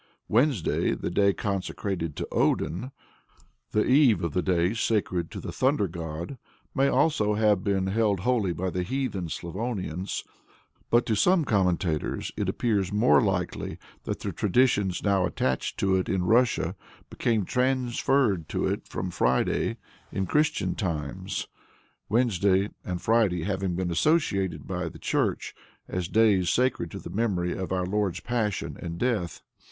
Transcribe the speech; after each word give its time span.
Wednesday, 0.27 0.95
the 0.95 1.11
day 1.11 1.31
consecrated 1.31 2.15
to 2.15 2.27
Odin, 2.31 2.91
the 3.69 3.85
eve 3.85 4.23
of 4.23 4.33
the 4.33 4.41
day 4.41 4.73
sacred 4.73 5.29
to 5.29 5.39
the 5.39 5.51
Thundergod, 5.51 6.39
may 6.73 6.87
also 6.87 7.35
have 7.35 7.63
been 7.63 7.85
held 7.85 8.21
holy 8.21 8.51
by 8.51 8.71
the 8.71 8.81
heathen 8.81 9.29
Slavonians, 9.29 10.23
but 10.89 11.05
to 11.05 11.13
some 11.13 11.45
commentators 11.45 12.31
it 12.35 12.49
appears 12.49 12.91
more 12.91 13.21
likely 13.21 13.77
that 14.05 14.21
the 14.21 14.31
traditions 14.31 15.03
now 15.03 15.27
attached 15.27 15.77
to 15.81 15.95
it 15.97 16.09
in 16.09 16.23
Russia 16.23 16.75
became 17.11 17.45
transferred 17.45 18.49
to 18.49 18.65
it 18.65 18.87
from 18.87 19.11
Friday 19.11 19.77
in 20.11 20.25
Christian 20.25 20.73
times 20.73 21.47
Wednesday 22.09 22.71
and 22.83 22.99
Friday 23.03 23.43
having 23.43 23.75
been 23.75 23.91
associated 23.91 24.65
by 24.65 24.89
the 24.89 24.97
Church 24.97 25.53
as 25.87 26.07
days 26.07 26.49
sacred 26.49 26.89
to 26.89 26.97
the 26.97 27.11
memory 27.11 27.55
of 27.55 27.71
Our 27.71 27.85
Lord's 27.85 28.19
passion 28.21 28.75
and 28.81 28.97
death. 28.97 29.43